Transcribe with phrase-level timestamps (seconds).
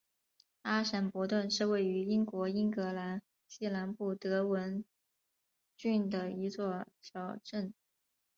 [0.63, 4.83] 阿什伯顿是位于英国英格兰西南部德文
[5.77, 7.71] 郡的一座小镇。